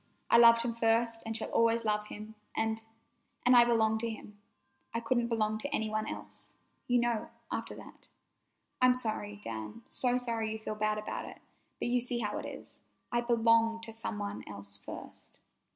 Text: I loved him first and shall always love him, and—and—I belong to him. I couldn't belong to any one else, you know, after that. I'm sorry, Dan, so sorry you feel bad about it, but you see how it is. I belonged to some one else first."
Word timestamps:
I 0.31 0.37
loved 0.39 0.63
him 0.63 0.73
first 0.73 1.21
and 1.27 1.37
shall 1.37 1.51
always 1.51 1.85
love 1.85 2.07
him, 2.07 2.33
and—and—I 2.55 3.65
belong 3.65 3.99
to 3.99 4.09
him. 4.09 4.39
I 4.95 4.99
couldn't 4.99 5.27
belong 5.27 5.59
to 5.59 5.67
any 5.71 5.91
one 5.91 6.07
else, 6.07 6.55
you 6.87 6.99
know, 6.99 7.29
after 7.51 7.75
that. 7.75 8.07
I'm 8.81 8.95
sorry, 8.95 9.39
Dan, 9.43 9.83
so 9.85 10.17
sorry 10.17 10.53
you 10.53 10.57
feel 10.57 10.73
bad 10.73 10.97
about 10.97 11.25
it, 11.25 11.39
but 11.77 11.87
you 11.89 12.01
see 12.01 12.17
how 12.17 12.39
it 12.39 12.47
is. 12.47 12.79
I 13.11 13.21
belonged 13.21 13.83
to 13.83 13.93
some 13.93 14.17
one 14.17 14.43
else 14.47 14.79
first." 14.79 15.37